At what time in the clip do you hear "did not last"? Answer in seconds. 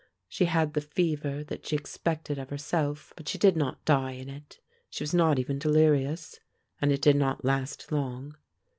7.03-7.91